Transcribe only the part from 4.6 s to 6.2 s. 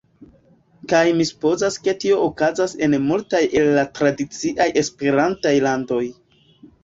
Esperantaj landoj.